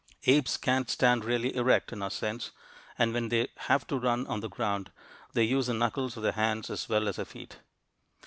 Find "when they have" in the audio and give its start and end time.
3.13-3.85